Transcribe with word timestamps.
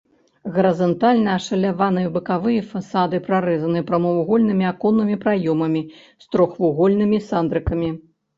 Гарызантальна 0.53 1.29
ашаляваныя 1.39 2.09
бакавыя 2.15 2.63
фасады 2.71 3.19
прарэзаны 3.27 3.83
прамавугольнымі 3.91 4.65
аконнымі 4.71 5.15
праёмамі 5.27 5.85
з 6.25 6.33
трохвугольнымі 6.33 7.17
сандрыкамі. 7.29 7.89